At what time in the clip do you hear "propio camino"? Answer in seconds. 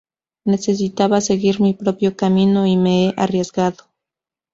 1.75-2.65